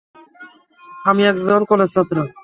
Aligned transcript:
আমি 1.05 1.21
একজন 1.31 1.61
কলেজ 1.69 1.89
ছাত্র। 1.95 2.17